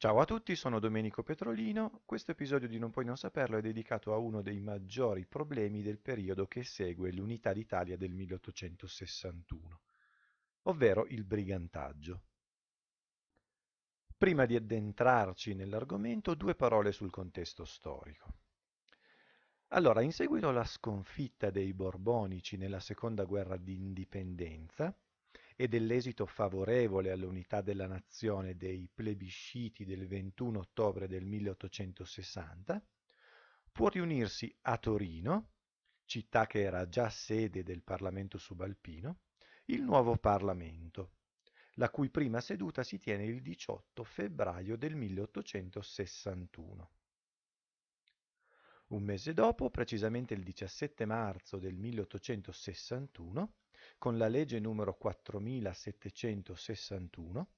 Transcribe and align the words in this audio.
Ciao 0.00 0.18
a 0.18 0.24
tutti, 0.24 0.56
sono 0.56 0.78
Domenico 0.78 1.22
Petrolino. 1.22 2.00
Questo 2.06 2.30
episodio 2.30 2.66
di 2.66 2.78
Non 2.78 2.90
puoi 2.90 3.04
non 3.04 3.18
saperlo 3.18 3.58
è 3.58 3.60
dedicato 3.60 4.14
a 4.14 4.16
uno 4.16 4.40
dei 4.40 4.58
maggiori 4.58 5.26
problemi 5.26 5.82
del 5.82 5.98
periodo 5.98 6.46
che 6.46 6.64
segue 6.64 7.12
l'Unità 7.12 7.52
d'Italia 7.52 7.98
del 7.98 8.14
1861, 8.14 9.80
ovvero 10.62 11.04
il 11.08 11.22
brigantaggio. 11.24 12.22
Prima 14.16 14.46
di 14.46 14.56
addentrarci 14.56 15.52
nell'argomento, 15.52 16.32
due 16.32 16.54
parole 16.54 16.92
sul 16.92 17.10
contesto 17.10 17.66
storico. 17.66 18.36
Allora, 19.72 20.00
in 20.00 20.12
seguito 20.12 20.48
alla 20.48 20.64
sconfitta 20.64 21.50
dei 21.50 21.74
Borbonici 21.74 22.56
nella 22.56 22.80
seconda 22.80 23.24
guerra 23.24 23.58
d'indipendenza, 23.58 24.96
e 25.60 25.68
dell'esito 25.68 26.24
favorevole 26.24 27.10
all'unità 27.10 27.60
della 27.60 27.86
nazione 27.86 28.56
dei 28.56 28.88
plebisciti 28.90 29.84
del 29.84 30.06
21 30.06 30.58
ottobre 30.58 31.06
del 31.06 31.26
1860, 31.26 32.82
può 33.70 33.88
riunirsi 33.88 34.56
a 34.62 34.78
Torino, 34.78 35.50
città 36.06 36.46
che 36.46 36.62
era 36.62 36.88
già 36.88 37.10
sede 37.10 37.62
del 37.62 37.82
Parlamento 37.82 38.38
subalpino, 38.38 39.18
il 39.66 39.82
nuovo 39.82 40.16
Parlamento, 40.16 41.16
la 41.74 41.90
cui 41.90 42.08
prima 42.08 42.40
seduta 42.40 42.82
si 42.82 42.98
tiene 42.98 43.26
il 43.26 43.42
18 43.42 44.02
febbraio 44.02 44.78
del 44.78 44.94
1861. 44.94 46.90
Un 48.86 49.02
mese 49.02 49.34
dopo, 49.34 49.68
precisamente 49.68 50.32
il 50.32 50.42
17 50.42 51.04
marzo 51.04 51.58
del 51.58 51.76
1861, 51.76 53.52
con 54.00 54.16
la 54.16 54.28
legge 54.28 54.58
numero 54.60 54.94
4761, 54.94 57.48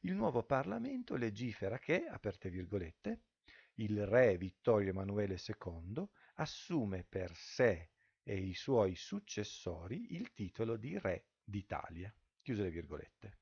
il 0.00 0.14
nuovo 0.14 0.42
Parlamento 0.42 1.14
legifera 1.14 1.78
che, 1.78 2.08
aperte 2.08 2.50
virgolette, 2.50 3.20
il 3.74 4.04
re 4.04 4.36
Vittorio 4.36 4.90
Emanuele 4.90 5.38
II 5.40 6.04
assume 6.34 7.04
per 7.08 7.32
sé 7.36 7.90
e 8.24 8.36
i 8.36 8.52
suoi 8.52 8.96
successori 8.96 10.16
il 10.16 10.32
titolo 10.32 10.76
di 10.76 10.98
re 10.98 11.26
d'Italia. 11.44 12.12
Chiuse 12.42 12.62
le 12.62 12.70
virgolette. 12.70 13.38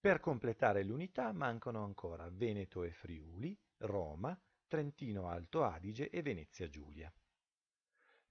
Per 0.00 0.18
completare 0.18 0.82
l'unità 0.82 1.30
mancano 1.30 1.84
ancora 1.84 2.28
Veneto 2.28 2.82
e 2.82 2.90
Friuli, 2.90 3.56
Roma, 3.76 4.36
Trentino 4.66 5.28
Alto 5.28 5.62
Adige 5.62 6.10
e 6.10 6.20
Venezia 6.20 6.68
Giulia. 6.68 7.14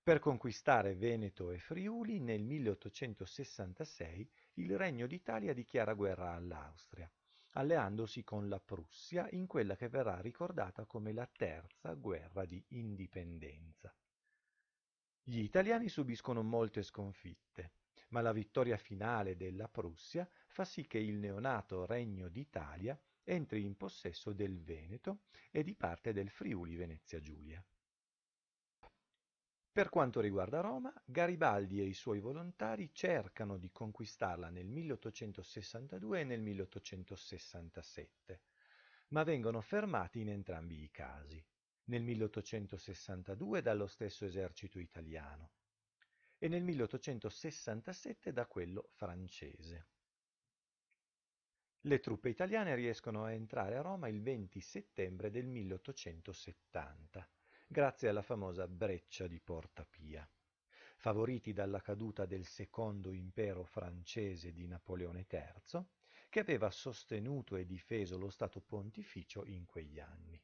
Per 0.03 0.17
conquistare 0.17 0.95
Veneto 0.95 1.51
e 1.51 1.59
Friuli, 1.59 2.19
nel 2.19 2.41
1866 2.41 4.31
il 4.55 4.75
Regno 4.75 5.05
d'Italia 5.05 5.53
dichiara 5.53 5.93
guerra 5.93 6.33
all'Austria, 6.33 7.07
alleandosi 7.51 8.23
con 8.23 8.49
la 8.49 8.59
Prussia 8.59 9.29
in 9.29 9.45
quella 9.45 9.75
che 9.75 9.89
verrà 9.89 10.19
ricordata 10.19 10.85
come 10.85 11.13
la 11.13 11.29
terza 11.31 11.93
guerra 11.93 12.45
di 12.45 12.63
indipendenza. 12.69 13.93
Gli 15.21 15.41
italiani 15.41 15.87
subiscono 15.87 16.41
molte 16.41 16.81
sconfitte, 16.81 17.73
ma 18.07 18.21
la 18.21 18.33
vittoria 18.33 18.77
finale 18.77 19.35
della 19.35 19.67
Prussia 19.67 20.27
fa 20.47 20.65
sì 20.65 20.87
che 20.87 20.97
il 20.97 21.17
neonato 21.17 21.85
Regno 21.85 22.27
d'Italia 22.27 22.99
entri 23.23 23.63
in 23.63 23.77
possesso 23.77 24.33
del 24.33 24.59
Veneto 24.63 25.25
e 25.51 25.61
di 25.61 25.75
parte 25.75 26.11
del 26.11 26.31
Friuli 26.31 26.75
Venezia 26.75 27.19
Giulia. 27.19 27.63
Per 29.73 29.87
quanto 29.87 30.19
riguarda 30.19 30.59
Roma, 30.59 30.93
Garibaldi 31.05 31.79
e 31.79 31.85
i 31.85 31.93
suoi 31.93 32.19
volontari 32.19 32.89
cercano 32.91 33.57
di 33.57 33.71
conquistarla 33.71 34.49
nel 34.49 34.67
1862 34.67 36.19
e 36.19 36.23
nel 36.25 36.41
1867, 36.41 38.41
ma 39.09 39.23
vengono 39.23 39.61
fermati 39.61 40.19
in 40.19 40.27
entrambi 40.27 40.83
i 40.83 40.91
casi, 40.91 41.41
nel 41.85 42.03
1862 42.03 43.61
dallo 43.61 43.87
stesso 43.87 44.25
esercito 44.25 44.77
italiano 44.77 45.51
e 46.37 46.49
nel 46.49 46.63
1867 46.63 48.33
da 48.33 48.45
quello 48.47 48.89
francese. 48.91 49.87
Le 51.79 51.99
truppe 52.01 52.27
italiane 52.27 52.75
riescono 52.75 53.23
a 53.23 53.31
entrare 53.31 53.77
a 53.77 53.81
Roma 53.81 54.09
il 54.09 54.21
20 54.21 54.59
settembre 54.59 55.31
del 55.31 55.47
1870 55.47 57.25
grazie 57.71 58.09
alla 58.09 58.21
famosa 58.21 58.67
breccia 58.67 59.27
di 59.27 59.39
Porta 59.39 59.85
Pia. 59.89 60.29
Favoriti 60.97 61.53
dalla 61.53 61.79
caduta 61.79 62.25
del 62.25 62.45
secondo 62.45 63.13
impero 63.13 63.63
francese 63.63 64.51
di 64.51 64.67
Napoleone 64.67 65.25
III, 65.31 65.81
che 66.27 66.41
aveva 66.41 66.69
sostenuto 66.69 67.55
e 67.55 67.65
difeso 67.65 68.17
lo 68.17 68.29
Stato 68.29 68.59
pontificio 68.59 69.45
in 69.45 69.65
quegli 69.65 70.01
anni. 70.01 70.37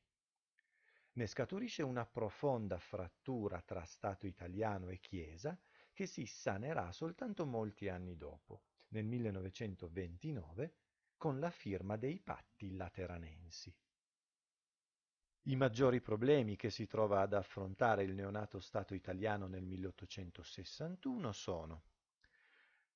Ne 1.15 1.27
scaturisce 1.27 1.83
una 1.83 2.05
profonda 2.05 2.79
frattura 2.79 3.61
tra 3.61 3.83
Stato 3.83 4.25
italiano 4.25 4.87
e 4.87 5.01
Chiesa 5.01 5.59
che 5.91 6.05
si 6.05 6.25
sanerà 6.25 6.93
soltanto 6.93 7.45
molti 7.45 7.89
anni 7.89 8.15
dopo, 8.15 8.61
nel 8.91 9.03
1929, 9.05 10.75
con 11.17 11.41
la 11.41 11.51
firma 11.51 11.97
dei 11.97 12.21
patti 12.21 12.73
lateranensi. 12.73 13.75
I 15.49 15.55
maggiori 15.55 16.01
problemi 16.01 16.57
che 16.57 16.69
si 16.69 16.87
trova 16.87 17.21
ad 17.21 17.31
affrontare 17.31 18.03
il 18.03 18.13
neonato 18.13 18.59
Stato 18.59 18.93
italiano 18.93 19.47
nel 19.47 19.65
1861 19.65 21.31
sono 21.31 21.83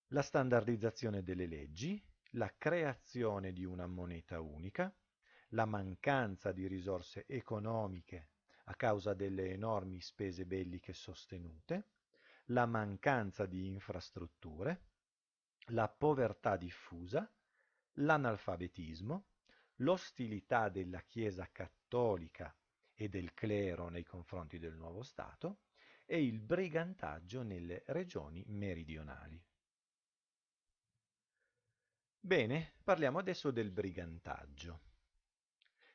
la 0.07 0.21
standardizzazione 0.21 1.23
delle 1.23 1.47
leggi, 1.47 2.03
la 2.31 2.53
creazione 2.57 3.53
di 3.53 3.63
una 3.63 3.87
moneta 3.87 4.41
unica, 4.41 4.93
la 5.51 5.63
mancanza 5.63 6.51
di 6.51 6.67
risorse 6.67 7.23
economiche 7.25 8.31
a 8.65 8.75
causa 8.75 9.13
delle 9.13 9.51
enormi 9.51 10.01
spese 10.01 10.45
belliche 10.45 10.91
sostenute, 10.91 11.91
la 12.47 12.65
mancanza 12.65 13.45
di 13.45 13.65
infrastrutture, 13.65 14.87
la 15.67 15.87
povertà 15.87 16.57
diffusa, 16.57 17.31
l'analfabetismo, 17.93 19.23
l'ostilità 19.81 20.69
della 20.69 21.01
Chiesa 21.01 21.49
cattolica 21.51 22.55
e 22.93 23.09
del 23.09 23.33
clero 23.33 23.89
nei 23.89 24.03
confronti 24.03 24.59
del 24.59 24.75
nuovo 24.75 25.01
Stato 25.01 25.61
e 26.05 26.23
il 26.23 26.39
brigantaggio 26.39 27.41
nelle 27.41 27.83
regioni 27.87 28.43
meridionali. 28.47 29.43
Bene, 32.19 32.73
parliamo 32.83 33.17
adesso 33.17 33.49
del 33.49 33.71
brigantaggio. 33.71 34.81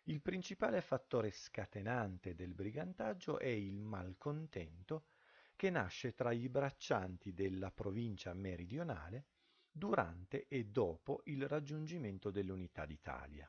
Il 0.05 0.21
principale 0.21 0.81
fattore 0.81 1.31
scatenante 1.31 2.35
del 2.35 2.55
brigantaggio 2.55 3.39
è 3.39 3.47
il 3.47 3.81
malcontento 3.81 5.07
che 5.55 5.71
nasce 5.71 6.15
tra 6.15 6.33
i 6.33 6.49
braccianti 6.49 7.33
della 7.33 7.71
provincia 7.71 8.35
meridionale 8.35 9.27
durante 9.71 10.47
e 10.49 10.65
dopo 10.65 11.23
il 11.27 11.47
raggiungimento 11.47 12.31
dell'unità 12.31 12.85
d'Italia 12.85 13.49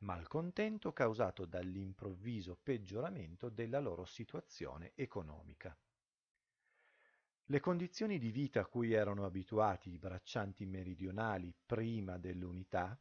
malcontento 0.00 0.92
causato 0.92 1.44
dall'improvviso 1.44 2.56
peggioramento 2.62 3.48
della 3.48 3.80
loro 3.80 4.04
situazione 4.04 4.92
economica. 4.94 5.76
Le 7.50 7.60
condizioni 7.60 8.18
di 8.18 8.30
vita 8.30 8.60
a 8.60 8.66
cui 8.66 8.92
erano 8.92 9.24
abituati 9.24 9.90
i 9.90 9.98
braccianti 9.98 10.66
meridionali 10.66 11.52
prima 11.64 12.18
dell'unità 12.18 12.98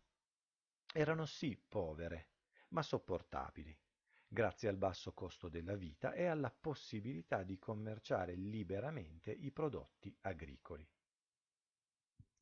erano 0.93 1.25
sì 1.25 1.55
povere, 1.67 2.29
ma 2.69 2.81
sopportabili, 2.81 3.77
grazie 4.27 4.69
al 4.69 4.77
basso 4.77 5.13
costo 5.13 5.49
della 5.49 5.75
vita 5.75 6.13
e 6.13 6.25
alla 6.25 6.49
possibilità 6.49 7.43
di 7.43 7.59
commerciare 7.59 8.35
liberamente 8.35 9.31
i 9.31 9.51
prodotti 9.51 10.15
agricoli. 10.21 10.87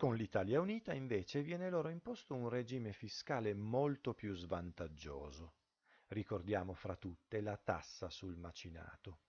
Con 0.05 0.17
l'Italia 0.17 0.61
Unita 0.61 0.93
invece 0.93 1.41
viene 1.41 1.67
loro 1.67 1.89
imposto 1.89 2.35
un 2.35 2.47
regime 2.47 2.93
fiscale 2.93 3.55
molto 3.55 4.13
più 4.13 4.35
svantaggioso. 4.35 5.53
Ricordiamo 6.09 6.75
fra 6.75 6.95
tutte 6.95 7.41
la 7.41 7.57
tassa 7.57 8.11
sul 8.11 8.37
macinato 8.37 9.21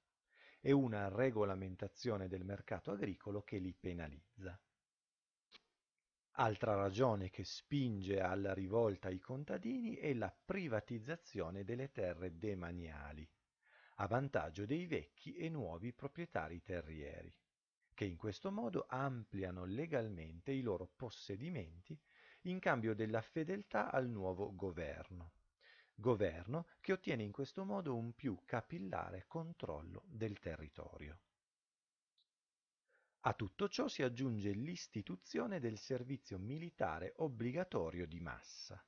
e 0.60 0.72
una 0.72 1.08
regolamentazione 1.08 2.28
del 2.28 2.44
mercato 2.44 2.90
agricolo 2.90 3.40
che 3.40 3.56
li 3.56 3.72
penalizza. 3.72 4.60
Altra 6.32 6.74
ragione 6.74 7.30
che 7.30 7.44
spinge 7.44 8.20
alla 8.20 8.52
rivolta 8.52 9.08
i 9.08 9.18
contadini 9.18 9.94
è 9.94 10.12
la 10.12 10.30
privatizzazione 10.30 11.64
delle 11.64 11.90
terre 11.90 12.36
demaniali, 12.36 13.26
a 13.94 14.06
vantaggio 14.06 14.66
dei 14.66 14.84
vecchi 14.84 15.36
e 15.36 15.48
nuovi 15.48 15.94
proprietari 15.94 16.60
terrieri 16.60 17.34
che 17.96 18.04
in 18.04 18.18
questo 18.18 18.50
modo 18.52 18.84
ampliano 18.90 19.64
legalmente 19.64 20.52
i 20.52 20.60
loro 20.60 20.86
possedimenti 20.94 21.98
in 22.42 22.58
cambio 22.58 22.94
della 22.94 23.22
fedeltà 23.22 23.90
al 23.90 24.06
nuovo 24.06 24.54
governo. 24.54 25.32
Governo 25.94 26.66
che 26.82 26.92
ottiene 26.92 27.22
in 27.22 27.32
questo 27.32 27.64
modo 27.64 27.96
un 27.96 28.12
più 28.12 28.38
capillare 28.44 29.24
controllo 29.26 30.02
del 30.04 30.38
territorio. 30.38 31.20
A 33.20 33.32
tutto 33.32 33.66
ciò 33.66 33.88
si 33.88 34.02
aggiunge 34.02 34.50
l'istituzione 34.50 35.58
del 35.58 35.78
servizio 35.78 36.38
militare 36.38 37.14
obbligatorio 37.16 38.06
di 38.06 38.20
massa, 38.20 38.78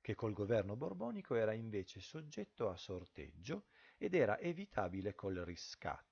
che 0.00 0.14
col 0.14 0.32
governo 0.32 0.76
borbonico 0.76 1.34
era 1.34 1.52
invece 1.52 2.00
soggetto 2.00 2.70
a 2.70 2.76
sorteggio 2.76 3.66
ed 3.98 4.14
era 4.14 4.38
evitabile 4.38 5.16
col 5.16 5.38
riscatto, 5.38 6.11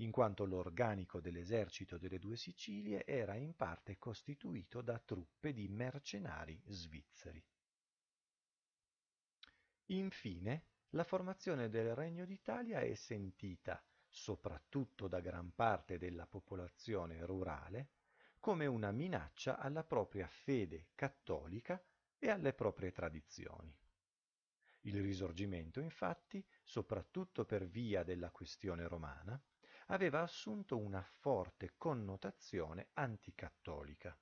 in 0.00 0.10
quanto 0.10 0.44
l'organico 0.44 1.20
dell'esercito 1.20 1.98
delle 1.98 2.18
due 2.18 2.36
Sicilie 2.36 3.04
era 3.04 3.34
in 3.34 3.54
parte 3.54 3.98
costituito 3.98 4.80
da 4.80 4.98
truppe 4.98 5.52
di 5.52 5.68
mercenari 5.68 6.60
svizzeri. 6.66 7.42
Infine, 9.86 10.64
la 10.90 11.04
formazione 11.04 11.68
del 11.68 11.94
Regno 11.94 12.24
d'Italia 12.24 12.80
è 12.80 12.94
sentita, 12.94 13.82
soprattutto 14.08 15.06
da 15.06 15.20
gran 15.20 15.54
parte 15.54 15.98
della 15.98 16.26
popolazione 16.26 17.24
rurale, 17.26 17.90
come 18.38 18.66
una 18.66 18.90
minaccia 18.90 19.58
alla 19.58 19.84
propria 19.84 20.26
fede 20.28 20.88
cattolica 20.94 21.82
e 22.18 22.30
alle 22.30 22.54
proprie 22.54 22.90
tradizioni. 22.90 23.76
Il 24.84 25.02
risorgimento, 25.02 25.80
infatti, 25.80 26.42
soprattutto 26.62 27.44
per 27.44 27.66
via 27.66 28.02
della 28.02 28.30
questione 28.30 28.88
romana, 28.88 29.40
aveva 29.90 30.22
assunto 30.22 30.78
una 30.78 31.02
forte 31.02 31.74
connotazione 31.76 32.90
anticattolica. 32.94 34.16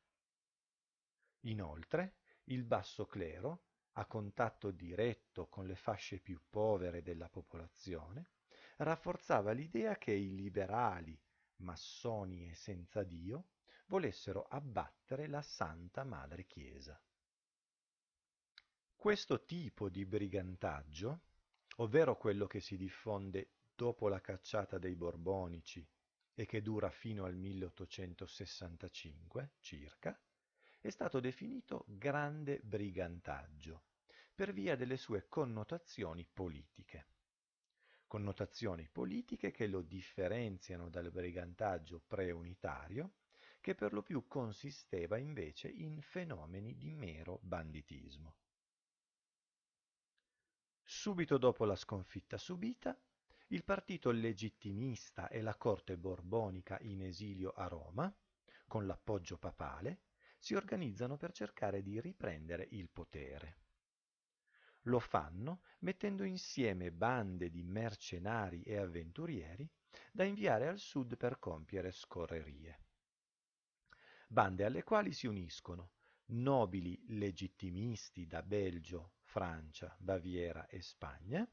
Inoltre, 1.43 2.17
il 2.45 2.65
basso 2.65 3.07
clero, 3.07 3.65
a 3.93 4.07
contatto 4.07 4.71
diretto 4.71 5.49
con 5.49 5.67
le 5.67 5.77
fasce 5.77 6.21
più 6.21 6.41
povere 6.49 7.03
della 7.03 7.29
popolazione, 7.29 8.31
rafforzava 8.79 9.53
l'idea 9.53 9.97
che 9.97 10.13
i 10.13 10.35
liberali, 10.35 11.19
massoni 11.57 12.49
e 12.49 12.55
senza 12.55 13.03
Dio, 13.03 13.49
volessero 13.87 14.45
abbattere 14.45 15.27
la 15.27 15.43
Santa 15.43 16.05
Madre 16.05 16.45
Chiesa. 16.45 16.99
Questo 18.95 19.45
tipo 19.45 19.89
di 19.89 20.05
brigantaggio, 20.05 21.21
ovvero 21.77 22.17
quello 22.17 22.47
che 22.47 22.61
si 22.61 22.77
diffonde 22.77 23.58
dopo 23.79 24.09
la 24.09 24.21
cacciata 24.21 24.77
dei 24.77 24.97
Borbonici 24.97 25.89
e 26.35 26.47
che 26.47 26.63
dura 26.63 26.91
fino 26.91 27.25
al 27.25 27.37
1865 27.37 29.53
circa, 29.61 30.21
è 30.81 30.91
stato 30.91 31.21
definito 31.21 31.85
grande 31.87 32.59
brigantaggio 32.59 33.85
per 34.35 34.53
via 34.53 34.75
delle 34.75 34.97
sue 34.97 35.29
connotazioni 35.29 36.27
politiche. 36.27 37.07
Connotazioni 38.09 38.89
politiche 38.89 39.53
che 39.53 39.69
lo 39.69 39.83
differenziano 39.83 40.89
dal 40.89 41.13
brigantaggio 41.13 42.03
preunitario, 42.05 43.19
che 43.61 43.77
per 43.77 43.93
lo 43.93 44.03
più 44.03 44.27
consisteva 44.27 45.19
invece 45.19 45.69
in 45.69 46.03
fenomeni 46.03 46.77
di 46.77 46.95
mero 46.95 47.39
banditismo. 47.43 48.35
Subito 50.83 51.39
dopo 51.39 51.65
la 51.65 51.77
sconfitta 51.77 52.39
subita, 52.39 53.01
il 53.49 53.65
partito 53.65 54.11
legittimista 54.11 55.29
e 55.29 55.41
la 55.41 55.55
corte 55.57 55.97
borbonica 55.97 56.79
in 56.83 57.03
esilio 57.03 57.53
a 57.53 57.67
Roma, 57.67 58.15
con 58.67 58.87
l'appoggio 58.87 59.39
papale, 59.39 60.01
si 60.39 60.55
organizzano 60.55 61.17
per 61.17 61.33
cercare 61.33 61.83
di 61.83 61.99
riprendere 62.01 62.69
il 62.73 62.91
potere. 62.91 63.57
Lo 64.83 64.99
fanno 64.99 65.63
mettendo 65.81 66.25
insieme 66.25 66.93
bande 66.93 67.49
di 67.49 67.63
mercenari 67.63 68.63
e 68.63 68.77
avventurieri 68.77 69.69
da 70.13 70.25
inviare 70.25 70.69
al 70.69 70.79
sud 70.79 71.17
per 71.17 71.39
compiere 71.39 71.91
scorrerie. 71.91 72.81
Bande 74.29 74.65
alle 74.65 74.83
quali 74.83 75.13
si 75.13 75.27
uniscono 75.27 75.93
nobili 76.27 77.03
legittimisti 77.09 78.27
da 78.27 78.43
Belgio, 78.43 79.15
Francia, 79.23 79.97
Baviera 79.99 80.67
e 80.67 80.83
Spagna, 80.83 81.49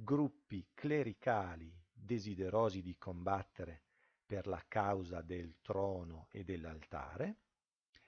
gruppi 0.00 0.64
clericali 0.74 1.76
desiderosi 1.92 2.82
di 2.82 2.96
combattere 2.96 3.82
per 4.24 4.46
la 4.46 4.64
causa 4.68 5.22
del 5.22 5.56
trono 5.60 6.28
e 6.30 6.44
dell'altare, 6.44 7.38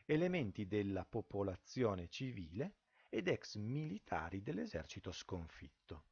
elementi 0.04 0.68
della 0.68 1.04
popolazione 1.04 2.08
civile 2.08 2.76
ed 3.08 3.26
ex 3.26 3.56
militari 3.56 4.40
dell'esercito 4.40 5.10
sconfitto. 5.10 6.04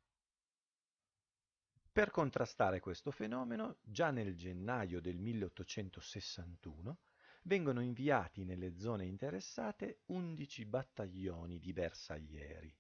Per 1.93 2.11
contrastare 2.11 2.81
questo 2.81 3.13
fenomeno, 3.13 3.79
già 3.83 4.11
nel 4.11 4.37
gennaio 4.37 5.01
del 5.01 5.19
1861 5.19 6.99
vengono 7.43 7.81
inviati 7.81 8.45
nelle 8.45 8.77
zone 8.77 9.05
interessate 9.05 10.01
11 10.07 10.65
battaglioni 10.65 11.61
di 11.61 11.73
bersaglieri, 11.73 12.77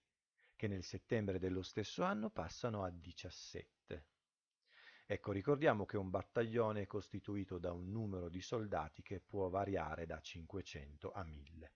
che 0.58 0.66
nel 0.66 0.82
settembre 0.82 1.38
dello 1.38 1.62
stesso 1.62 2.02
anno 2.02 2.30
passano 2.30 2.82
a 2.82 2.90
17. 2.90 4.06
Ecco, 5.06 5.30
ricordiamo 5.30 5.86
che 5.86 5.96
un 5.96 6.10
battaglione 6.10 6.82
è 6.82 6.86
costituito 6.88 7.58
da 7.58 7.70
un 7.70 7.92
numero 7.92 8.28
di 8.28 8.40
soldati 8.40 9.00
che 9.00 9.20
può 9.20 9.48
variare 9.48 10.04
da 10.04 10.20
500 10.20 11.12
a 11.12 11.22
1000. 11.22 11.72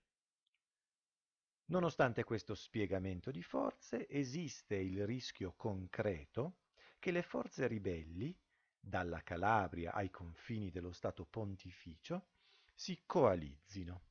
Nonostante 1.67 2.25
questo 2.25 2.56
spiegamento 2.56 3.31
di 3.31 3.44
forze, 3.44 4.08
esiste 4.08 4.75
il 4.75 5.06
rischio 5.06 5.55
concreto 5.56 6.56
che 6.99 7.12
le 7.12 7.23
forze 7.23 7.69
ribelli, 7.69 8.37
dalla 8.81 9.23
Calabria 9.23 9.93
ai 9.93 10.11
confini 10.11 10.70
dello 10.70 10.90
Stato 10.90 11.25
pontificio, 11.25 12.31
si 12.75 13.05
coalizzino 13.06 14.11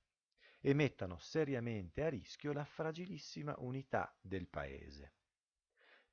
e 0.62 0.74
mettano 0.74 1.18
seriamente 1.18 2.04
a 2.04 2.10
rischio 2.10 2.54
la 2.54 2.64
fragilissima 2.64 3.56
unità 3.58 4.16
del 4.22 4.48
paese. 4.48 5.14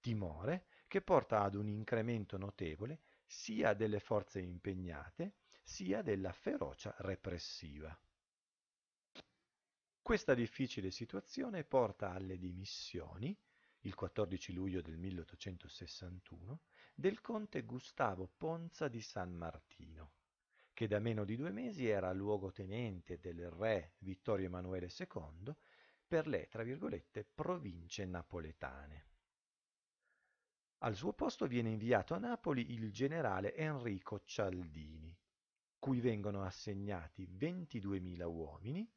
Timore 0.00 0.66
che 0.88 1.02
porta 1.02 1.42
ad 1.42 1.54
un 1.54 1.68
incremento 1.68 2.38
notevole 2.38 3.00
sia 3.26 3.74
delle 3.74 4.00
forze 4.00 4.40
impegnate 4.40 5.34
sia 5.62 6.00
della 6.00 6.32
ferocia 6.32 6.94
repressiva. 7.00 7.96
Questa 10.00 10.32
difficile 10.32 10.90
situazione 10.90 11.64
porta 11.64 12.12
alle 12.12 12.38
dimissioni, 12.38 13.38
il 13.80 13.94
14 13.94 14.54
luglio 14.54 14.80
del 14.80 14.96
1861, 14.96 16.60
del 16.94 17.20
conte 17.20 17.62
Gustavo 17.64 18.32
Ponza 18.34 18.88
di 18.88 19.02
San 19.02 19.34
Martino, 19.34 20.12
che 20.78 20.86
da 20.86 21.00
meno 21.00 21.24
di 21.24 21.34
due 21.34 21.50
mesi 21.50 21.88
era 21.88 22.12
luogotenente 22.12 23.18
del 23.18 23.50
re 23.50 23.94
Vittorio 23.98 24.46
Emanuele 24.46 24.88
II 24.96 25.52
per 26.06 26.28
le, 26.28 26.46
tra 26.46 26.62
virgolette, 26.62 27.24
province 27.24 28.04
napoletane. 28.04 29.06
Al 30.82 30.94
suo 30.94 31.14
posto 31.14 31.48
viene 31.48 31.70
inviato 31.70 32.14
a 32.14 32.18
Napoli 32.18 32.74
il 32.74 32.92
generale 32.92 33.56
Enrico 33.56 34.22
Cialdini, 34.22 35.12
cui 35.80 35.98
vengono 35.98 36.44
assegnati 36.44 37.26
22.000 37.26 38.22
uomini, 38.22 38.88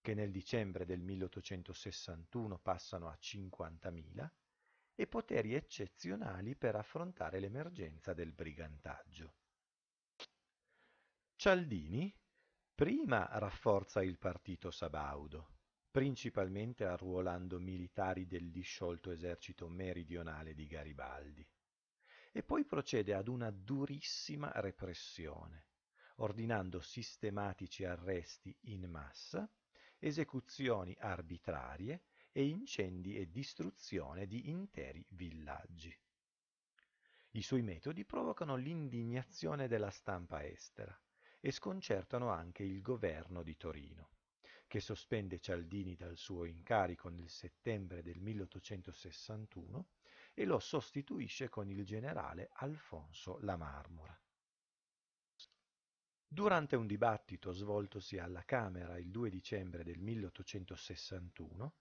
che 0.00 0.14
nel 0.14 0.30
dicembre 0.30 0.84
del 0.84 1.00
1861 1.00 2.56
passano 2.60 3.08
a 3.08 3.18
50.000, 3.20 4.30
e 4.94 5.06
poteri 5.08 5.54
eccezionali 5.54 6.54
per 6.54 6.76
affrontare 6.76 7.40
l'emergenza 7.40 8.14
del 8.14 8.30
brigantaggio. 8.30 9.34
Cialdini 11.38 12.10
prima 12.74 13.28
rafforza 13.32 14.02
il 14.02 14.16
partito 14.16 14.70
sabaudo, 14.70 15.58
principalmente 15.90 16.86
arruolando 16.86 17.60
militari 17.60 18.26
del 18.26 18.50
disciolto 18.50 19.10
esercito 19.10 19.68
meridionale 19.68 20.54
di 20.54 20.66
Garibaldi, 20.66 21.46
e 22.32 22.42
poi 22.42 22.64
procede 22.64 23.12
ad 23.12 23.28
una 23.28 23.50
durissima 23.50 24.50
repressione, 24.54 25.66
ordinando 26.16 26.80
sistematici 26.80 27.84
arresti 27.84 28.56
in 28.62 28.88
massa, 28.88 29.46
esecuzioni 29.98 30.96
arbitrarie 30.98 32.04
e 32.32 32.46
incendi 32.46 33.14
e 33.14 33.30
distruzione 33.30 34.26
di 34.26 34.48
interi 34.48 35.04
villaggi. 35.10 35.94
I 37.32 37.42
suoi 37.42 37.60
metodi 37.60 38.06
provocano 38.06 38.56
l'indignazione 38.56 39.68
della 39.68 39.90
stampa 39.90 40.42
estera, 40.42 40.98
e 41.40 41.50
sconcertano 41.50 42.30
anche 42.30 42.62
il 42.62 42.82
governo 42.82 43.42
di 43.42 43.56
Torino, 43.56 44.10
che 44.66 44.80
sospende 44.80 45.38
Cialdini 45.38 45.94
dal 45.94 46.16
suo 46.16 46.44
incarico 46.44 47.08
nel 47.08 47.28
settembre 47.28 48.02
del 48.02 48.20
1861 48.20 49.88
e 50.34 50.44
lo 50.44 50.58
sostituisce 50.58 51.48
con 51.48 51.68
il 51.68 51.84
generale 51.84 52.50
Alfonso 52.54 53.38
La 53.40 53.56
Marmora. 53.56 54.18
Durante 56.28 56.76
un 56.76 56.86
dibattito 56.86 57.52
svoltosi 57.52 58.18
alla 58.18 58.44
Camera 58.44 58.98
il 58.98 59.10
2 59.10 59.30
dicembre 59.30 59.84
del 59.84 59.98
1861, 59.98 61.74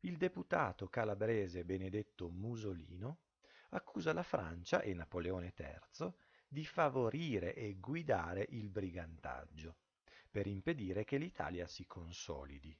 il 0.00 0.16
deputato 0.16 0.88
calabrese 0.88 1.64
Benedetto 1.64 2.28
Musolino 2.28 3.20
accusa 3.70 4.12
la 4.12 4.22
Francia 4.22 4.82
e 4.82 4.92
Napoleone 4.92 5.54
III 5.56 6.12
di 6.48 6.64
favorire 6.64 7.54
e 7.54 7.74
guidare 7.74 8.46
il 8.50 8.70
brigantaggio, 8.70 9.76
per 10.30 10.46
impedire 10.46 11.04
che 11.04 11.18
l'Italia 11.18 11.66
si 11.66 11.86
consolidi. 11.86 12.76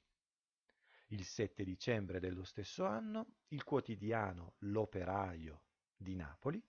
Il 1.07 1.23
7 1.23 1.63
dicembre 1.63 2.19
dello 2.19 2.43
stesso 2.43 2.85
anno 2.85 3.35
il 3.49 3.63
quotidiano 3.63 4.55
L'Operaio 4.59 5.63
di 5.95 6.15
Napoli 6.15 6.61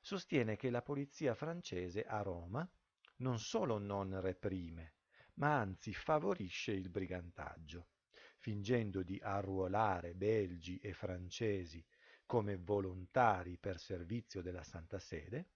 sostiene 0.00 0.56
che 0.56 0.70
la 0.70 0.82
polizia 0.82 1.34
francese 1.34 2.04
a 2.04 2.22
Roma 2.22 2.68
non 3.16 3.38
solo 3.38 3.78
non 3.78 4.20
reprime, 4.20 4.94
ma 5.34 5.58
anzi 5.58 5.92
favorisce 5.92 6.72
il 6.72 6.90
brigantaggio, 6.90 7.88
fingendo 8.36 9.02
di 9.02 9.18
arruolare 9.22 10.14
belgi 10.14 10.78
e 10.78 10.92
francesi 10.92 11.84
come 12.24 12.56
volontari 12.56 13.56
per 13.56 13.78
servizio 13.78 14.42
della 14.42 14.62
Santa 14.62 14.98
Sede, 14.98 15.50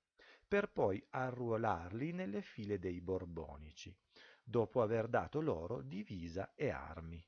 per 0.50 0.68
poi 0.68 1.00
arruolarli 1.10 2.10
nelle 2.10 2.42
file 2.42 2.80
dei 2.80 3.00
borbonici, 3.00 3.96
dopo 4.42 4.82
aver 4.82 5.06
dato 5.06 5.40
loro 5.40 5.80
divisa 5.80 6.54
e 6.56 6.70
armi. 6.70 7.24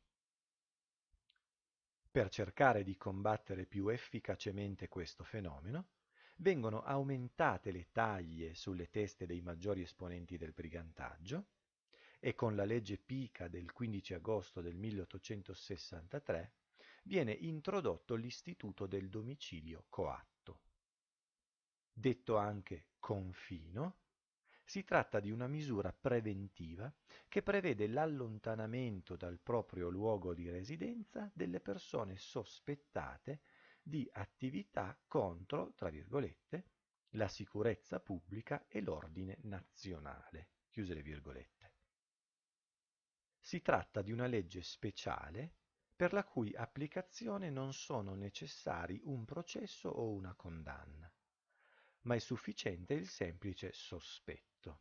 Per 2.11 2.29
cercare 2.29 2.83
di 2.83 2.97
combattere 2.97 3.65
più 3.65 3.87
efficacemente 3.91 4.89
questo 4.89 5.23
fenomeno, 5.23 5.91
vengono 6.39 6.83
aumentate 6.83 7.71
le 7.71 7.93
taglie 7.93 8.57
sulle 8.57 8.91
teste 8.91 9.25
dei 9.25 9.41
maggiori 9.41 9.83
esponenti 9.83 10.37
del 10.37 10.51
brigantaggio 10.51 11.47
e 12.19 12.35
con 12.35 12.57
la 12.57 12.65
legge 12.65 12.99
Pica 12.99 13.47
del 13.47 13.71
15 13.71 14.15
agosto 14.15 14.61
del 14.61 14.75
1863 14.75 16.55
viene 17.05 17.31
introdotto 17.31 18.17
l'istituto 18.17 18.87
del 18.87 19.09
domicilio 19.09 19.85
coatto. 19.89 20.32
Detto 21.93 22.37
anche 22.37 22.87
confino, 22.99 23.97
si 24.65 24.85
tratta 24.85 25.21
di 25.21 25.31
una 25.31 25.47
misura 25.47 25.93
preventiva 25.93 26.93
che 27.29 27.43
prevede 27.43 27.87
l'allontanamento 27.89 29.17
dal 29.17 29.39
proprio 29.39 29.89
luogo 29.89 30.33
di 30.33 30.49
residenza 30.49 31.31
delle 31.35 31.61
persone 31.61 32.17
sospettate 32.17 33.43
di 33.83 34.09
attività 34.13 34.99
contro, 35.07 35.73
tra 35.75 35.91
virgolette, 35.91 36.71
la 37.11 37.29
sicurezza 37.29 38.01
pubblica 38.01 38.65
e 38.69 38.81
l'ordine 38.81 39.39
nazionale. 39.43 40.49
Chiuse 40.71 40.95
le 40.95 41.03
virgolette. 41.03 41.73
Si 43.39 43.61
tratta 43.61 44.01
di 44.01 44.13
una 44.13 44.27
legge 44.27 44.63
speciale 44.63 45.53
per 45.95 46.13
la 46.13 46.25
cui 46.25 46.55
applicazione 46.55 47.51
non 47.51 47.75
sono 47.75 48.15
necessari 48.15 49.01
un 49.05 49.25
processo 49.25 49.89
o 49.91 50.11
una 50.11 50.33
condanna, 50.35 51.13
ma 52.03 52.15
è 52.15 52.19
sufficiente 52.19 52.95
il 52.95 53.09
semplice 53.09 53.73
sospetto. 53.73 54.81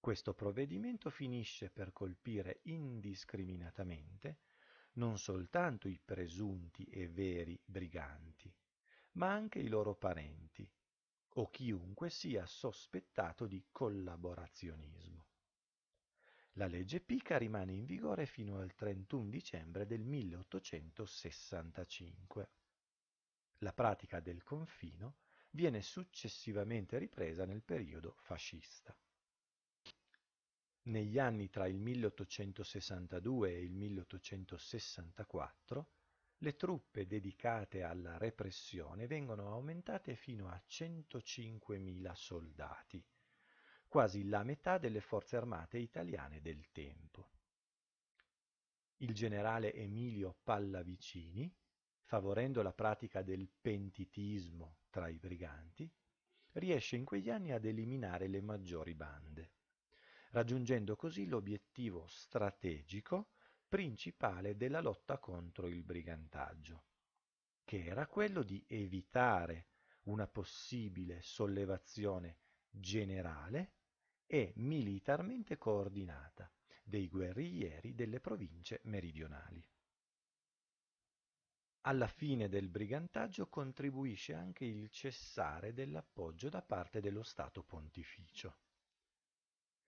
Questo 0.00 0.34
provvedimento 0.34 1.10
finisce 1.10 1.70
per 1.70 1.92
colpire 1.92 2.60
indiscriminatamente 2.64 4.38
non 4.94 5.18
soltanto 5.18 5.86
i 5.88 6.00
presunti 6.02 6.84
e 6.84 7.08
veri 7.08 7.60
briganti, 7.64 8.52
ma 9.12 9.32
anche 9.32 9.60
i 9.60 9.68
loro 9.68 9.94
parenti 9.94 10.68
o 11.34 11.50
chiunque 11.50 12.10
sia 12.10 12.44
sospettato 12.46 13.46
di 13.46 13.64
collaborazionismo. 13.70 15.26
La 16.52 16.66
legge 16.66 17.00
Pica 17.00 17.38
rimane 17.38 17.72
in 17.72 17.84
vigore 17.84 18.26
fino 18.26 18.58
al 18.58 18.74
31 18.74 19.28
dicembre 19.28 19.86
del 19.86 20.02
1865. 20.02 22.50
La 23.58 23.72
pratica 23.72 24.18
del 24.18 24.42
confino 24.42 25.14
viene 25.58 25.82
successivamente 25.82 26.98
ripresa 26.98 27.44
nel 27.44 27.64
periodo 27.64 28.14
fascista. 28.20 28.96
Negli 30.82 31.18
anni 31.18 31.50
tra 31.50 31.66
il 31.66 31.80
1862 31.80 33.56
e 33.56 33.64
il 33.64 33.74
1864 33.74 35.90
le 36.38 36.54
truppe 36.54 37.08
dedicate 37.08 37.82
alla 37.82 38.16
repressione 38.18 39.08
vengono 39.08 39.50
aumentate 39.50 40.14
fino 40.14 40.46
a 40.46 40.62
105.000 40.64 42.12
soldati, 42.14 43.04
quasi 43.88 44.28
la 44.28 44.44
metà 44.44 44.78
delle 44.78 45.00
forze 45.00 45.34
armate 45.34 45.78
italiane 45.78 46.40
del 46.40 46.70
tempo. 46.70 47.30
Il 48.98 49.12
generale 49.12 49.74
Emilio 49.74 50.36
Pallavicini, 50.44 51.52
favorendo 52.08 52.62
la 52.62 52.72
pratica 52.72 53.20
del 53.20 53.46
pentitismo 53.60 54.78
tra 54.88 55.08
i 55.08 55.18
briganti, 55.18 55.86
riesce 56.52 56.96
in 56.96 57.04
quegli 57.04 57.28
anni 57.28 57.52
ad 57.52 57.66
eliminare 57.66 58.28
le 58.28 58.40
maggiori 58.40 58.94
bande, 58.94 59.50
raggiungendo 60.30 60.96
così 60.96 61.26
l'obiettivo 61.26 62.06
strategico 62.06 63.32
principale 63.68 64.56
della 64.56 64.80
lotta 64.80 65.18
contro 65.18 65.66
il 65.66 65.82
brigantaggio, 65.82 66.84
che 67.62 67.84
era 67.84 68.06
quello 68.06 68.42
di 68.42 68.64
evitare 68.66 69.66
una 70.04 70.26
possibile 70.26 71.20
sollevazione 71.20 72.38
generale 72.70 73.72
e 74.24 74.54
militarmente 74.56 75.58
coordinata 75.58 76.50
dei 76.82 77.06
guerriglieri 77.06 77.94
delle 77.94 78.18
province 78.18 78.80
meridionali. 78.84 79.62
Alla 81.82 82.08
fine 82.08 82.48
del 82.48 82.68
brigantaggio 82.68 83.48
contribuisce 83.48 84.34
anche 84.34 84.64
il 84.64 84.90
cessare 84.90 85.72
dell'appoggio 85.72 86.48
da 86.48 86.60
parte 86.60 87.00
dello 87.00 87.22
Stato 87.22 87.62
Pontificio. 87.62 88.56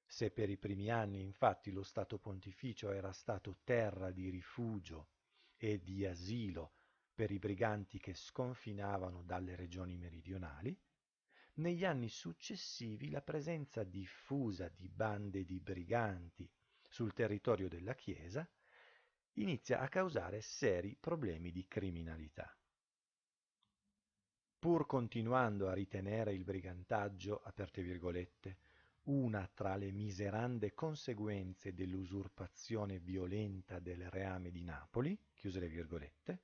Se 0.07 0.31
per 0.31 0.51
i 0.51 0.57
primi 0.57 0.91
anni 0.91 1.21
infatti 1.21 1.71
lo 1.71 1.83
Stato 1.83 2.19
Pontificio 2.19 2.91
era 2.91 3.13
stato 3.13 3.59
terra 3.65 4.11
di 4.11 4.29
rifugio 4.29 5.09
e 5.57 5.81
di 5.83 6.07
asilo 6.07 6.73
per 7.15 7.31
i 7.31 7.39
briganti 7.39 7.99
che 7.99 8.15
sconfinavano 8.15 9.23
dalle 9.23 9.55
regioni 9.55 9.97
meridionali, 9.97 10.77
negli 11.55 11.85
anni 11.85 12.09
successivi 12.09 13.11
la 13.11 13.21
presenza 13.21 13.85
diffusa 13.85 14.69
di 14.69 14.89
bande 14.89 15.45
di 15.45 15.61
briganti 15.61 16.51
sul 16.89 17.13
territorio 17.13 17.69
della 17.69 17.95
Chiesa 17.95 18.49
inizia 19.35 19.81
a 19.81 19.89
causare 19.89 20.41
seri 20.41 20.97
problemi 20.99 21.51
di 21.51 21.67
criminalità. 21.67 22.55
Pur 24.59 24.87
continuando 24.87 25.69
a 25.69 25.73
ritenere 25.73 26.35
il 26.35 26.45
brigantaggio, 26.45 27.41
aperte 27.43 27.83
virgolette, 27.83 28.59
una 29.05 29.49
tra 29.53 29.77
le 29.77 29.91
miserande 29.91 30.75
conseguenze 30.75 31.73
dell'usurpazione 31.73 32.99
violenta 32.99 33.79
del 33.79 34.11
reame 34.11 34.51
di 34.51 34.63
Napoli, 34.63 35.19
chiuse 35.33 35.61
le 35.61 35.69
virgolette, 35.69 36.43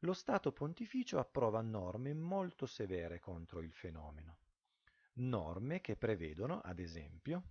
lo 0.00 0.12
Stato 0.12 0.52
Pontificio 0.52 1.18
approva 1.18 1.62
norme 1.62 2.12
molto 2.12 2.66
severe 2.66 3.18
contro 3.18 3.60
il 3.60 3.72
fenomeno. 3.72 4.38
Norme 5.14 5.80
che 5.80 5.96
prevedono, 5.96 6.60
ad 6.60 6.80
esempio, 6.80 7.44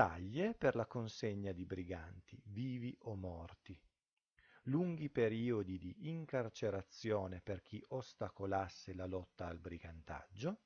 taglie 0.00 0.54
per 0.54 0.76
la 0.76 0.86
consegna 0.86 1.52
di 1.52 1.66
briganti, 1.66 2.40
vivi 2.46 2.96
o 3.00 3.16
morti, 3.16 3.78
lunghi 4.62 5.10
periodi 5.10 5.76
di 5.76 6.08
incarcerazione 6.08 7.42
per 7.42 7.60
chi 7.60 7.84
ostacolasse 7.88 8.94
la 8.94 9.04
lotta 9.04 9.46
al 9.46 9.58
brigantaggio, 9.58 10.60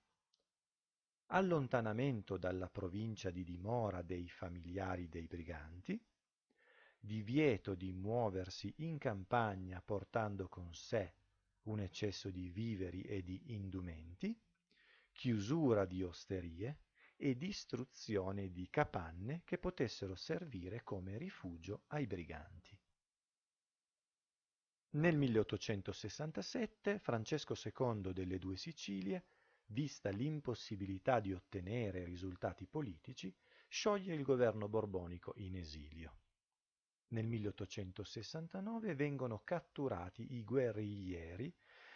allontanamento 1.27 2.37
dalla 2.37 2.69
provincia 2.69 3.31
di 3.31 3.43
dimora 3.43 4.03
dei 4.03 4.29
familiari 4.29 5.09
dei 5.09 5.27
briganti, 5.27 6.01
divieto 7.01 7.75
di 7.75 7.93
muoversi 7.93 8.73
in 8.77 8.99
campagna 8.99 9.83
portando 9.83 10.47
con 10.47 10.73
sé 10.73 11.13
un 11.63 11.81
eccesso 11.81 12.31
di 12.31 12.51
viveri 12.51 13.03
e 13.03 13.25
di 13.25 13.53
indumenti, 13.53 14.41
chiusura 15.11 15.85
di 15.87 16.05
osterie 16.05 16.84
e 17.17 17.37
distruzione 17.37 18.51
di 18.51 18.69
capanne 18.69 19.43
che 19.45 19.59
potessero 19.59 20.15
servire 20.15 20.83
come 20.83 21.17
rifugio 21.17 21.85
ai 21.89 22.07
briganti. 22.07 22.79
Nel 24.91 25.17
1867 25.17 26.99
Francesco 26.99 27.55
II 27.55 28.13
delle 28.13 28.39
Due 28.39 28.57
Sicilie, 28.57 29.25
vista 29.67 30.11
l'impossibilità 30.11 31.21
di 31.21 31.33
ottenere 31.33 32.05
risultati 32.05 32.67
politici, 32.67 33.35
scioglie 33.67 34.15
il 34.15 34.23
governo 34.23 34.69
borbonico 34.69 35.33
in 35.37 35.57
esilio. 35.57 36.19
Nel 37.09 37.27
1869 37.27 38.95
vengono 38.95 39.43
catturati 39.43 40.35
i 40.35 40.45
guerriglieri 40.45 41.53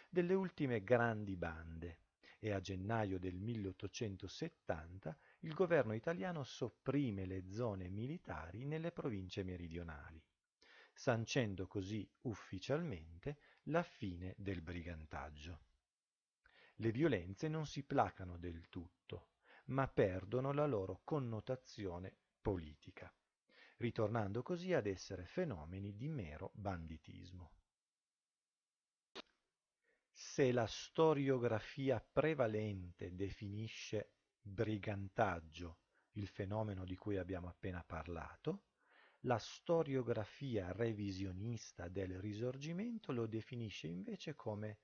delle 0.09 0.33
ultime 0.33 0.83
grandi 0.83 1.35
bande 1.37 1.99
e 2.39 2.51
a 2.51 2.59
gennaio 2.59 3.19
del 3.19 3.35
1870 3.35 5.17
il 5.39 5.53
governo 5.53 5.93
italiano 5.93 6.43
sopprime 6.43 7.25
le 7.25 7.49
zone 7.49 7.89
militari 7.89 8.65
nelle 8.65 8.91
province 8.91 9.43
meridionali, 9.43 10.23
sancendo 10.93 11.67
così 11.67 12.09
ufficialmente 12.21 13.37
la 13.63 13.83
fine 13.83 14.33
del 14.37 14.61
brigantaggio. 14.61 15.59
Le 16.75 16.91
violenze 16.91 17.47
non 17.49 17.65
si 17.65 17.83
placano 17.83 18.37
del 18.37 18.69
tutto, 18.69 19.27
ma 19.65 19.87
perdono 19.87 20.53
la 20.53 20.65
loro 20.65 21.01
connotazione 21.03 22.15
politica 22.41 23.13
ritornando 23.79 24.41
così 24.41 24.73
ad 24.73 24.87
essere 24.87 25.25
fenomeni 25.25 25.95
di 25.95 26.07
mero 26.07 26.51
banditismo. 26.53 27.51
Se 30.39 30.53
la 30.53 30.67
storiografia 30.67 31.99
prevalente 31.99 33.13
definisce 33.13 34.13
brigantaggio 34.39 35.79
il 36.11 36.27
fenomeno 36.29 36.85
di 36.85 36.95
cui 36.95 37.17
abbiamo 37.17 37.49
appena 37.49 37.83
parlato, 37.83 38.67
la 39.23 39.37
storiografia 39.37 40.71
revisionista 40.71 41.89
del 41.89 42.17
Risorgimento 42.21 43.11
lo 43.11 43.27
definisce 43.27 43.87
invece 43.87 44.35
come 44.35 44.77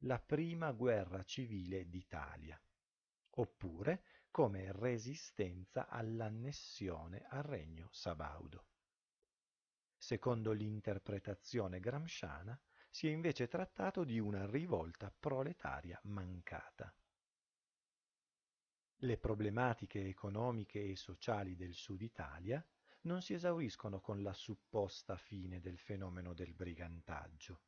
la 0.00 0.18
prima 0.18 0.72
guerra 0.72 1.24
civile 1.24 1.88
d'Italia, 1.88 2.60
oppure 3.30 4.02
come 4.30 4.72
resistenza 4.72 5.88
all'annessione 5.88 7.24
al 7.30 7.44
regno 7.44 7.88
sabaudo. 7.92 8.66
Secondo 9.96 10.52
l'interpretazione 10.52 11.80
gramsciana, 11.80 12.60
si 12.90 13.08
è 13.08 13.10
invece 13.10 13.48
trattato 13.48 14.04
di 14.04 14.18
una 14.18 14.46
rivolta 14.46 15.10
proletaria 15.10 16.00
mancata. 16.04 16.94
Le 19.02 19.18
problematiche 19.18 20.06
economiche 20.06 20.82
e 20.82 20.96
sociali 20.96 21.54
del 21.54 21.74
Sud 21.74 22.00
Italia 22.00 22.66
non 23.02 23.22
si 23.22 23.34
esauriscono 23.34 24.00
con 24.00 24.22
la 24.22 24.32
supposta 24.32 25.16
fine 25.16 25.60
del 25.60 25.78
fenomeno 25.78 26.34
del 26.34 26.52
brigantaggio 26.52 27.60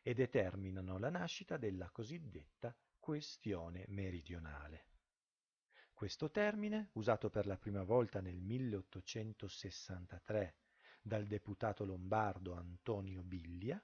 e 0.00 0.14
determinano 0.14 0.98
la 0.98 1.10
nascita 1.10 1.56
della 1.56 1.90
cosiddetta 1.90 2.74
questione 2.98 3.84
meridionale. 3.88 4.84
Questo 5.92 6.30
termine, 6.30 6.90
usato 6.92 7.30
per 7.30 7.46
la 7.46 7.56
prima 7.56 7.82
volta 7.82 8.20
nel 8.20 8.40
1863 8.40 10.56
dal 11.02 11.26
deputato 11.26 11.84
lombardo 11.84 12.54
Antonio 12.54 13.22
Biglia, 13.22 13.82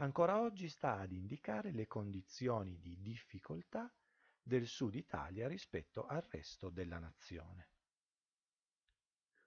ancora 0.00 0.40
oggi 0.40 0.68
sta 0.68 0.98
ad 0.98 1.12
indicare 1.12 1.72
le 1.72 1.86
condizioni 1.86 2.78
di 2.78 3.00
difficoltà 3.00 3.92
del 4.42 4.66
Sud 4.66 4.94
Italia 4.94 5.48
rispetto 5.48 6.06
al 6.06 6.22
resto 6.22 6.70
della 6.70 6.98
nazione. 6.98 7.68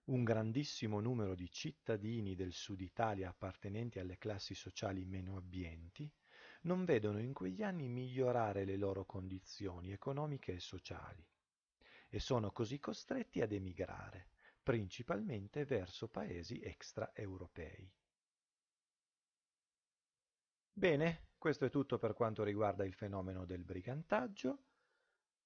Un 0.06 0.24
grandissimo 0.24 1.00
numero 1.00 1.36
di 1.36 1.50
cittadini 1.50 2.36
del 2.36 2.52
Sud 2.52 2.82
Italia 2.82 3.30
appartenenti 3.30 4.00
alle 4.00 4.18
classi 4.18 4.54
sociali 4.54 5.06
meno 5.06 5.38
abbienti 5.38 6.12
non 6.64 6.86
vedono 6.86 7.20
in 7.20 7.34
quegli 7.34 7.64
anni 7.64 7.88
migliorare 7.88 8.66
le 8.66 8.76
loro 8.76 9.06
condizioni 9.06 9.92
economiche 9.92 10.54
e 10.54 10.60
sociali 10.60 11.26
e 12.10 12.20
sono 12.20 12.52
così 12.52 12.78
costretti 12.78 13.42
ad 13.42 13.54
emigrare, 13.54 14.32
principalmente 14.62 15.64
verso 15.64 16.10
paesi 16.10 16.60
extraeuropei. 16.62 17.90
Bene, 20.74 21.30
questo 21.38 21.66
è 21.66 21.70
tutto 21.70 21.98
per 21.98 22.14
quanto 22.14 22.44
riguarda 22.44 22.84
il 22.84 22.94
fenomeno 22.94 23.46
del 23.46 23.64
brigantaggio. 23.64 24.64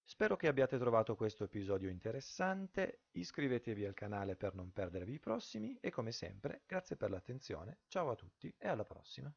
Spero 0.04 0.36
che 0.36 0.48
abbiate 0.48 0.78
trovato 0.78 1.16
questo 1.16 1.46
episodio 1.46 1.90
interessante, 1.90 3.06
iscrivetevi 3.12 3.86
al 3.86 3.96
canale 3.96 4.36
per 4.36 4.54
non 4.54 4.72
perdervi 4.72 5.14
i 5.14 5.20
prossimi 5.20 5.78
e 5.82 5.90
come 5.90 6.12
sempre 6.12 6.62
grazie 6.68 6.96
per 6.96 7.10
l'attenzione, 7.10 7.80
ciao 7.88 8.12
a 8.12 8.16
tutti 8.16 8.54
e 8.58 8.68
alla 8.68 8.86
prossima. 8.86 9.34